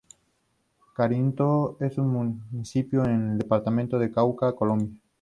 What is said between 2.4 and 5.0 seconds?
municipio en el departamento del Cauca, Colombia.